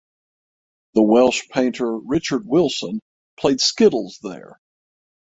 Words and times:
The 0.95 1.03
Welsh 1.03 1.43
painter 1.49 1.95
Richard 1.95 2.47
Wilson 2.47 3.01
played 3.37 3.61
skittles 3.61 4.17
there. 4.23 4.57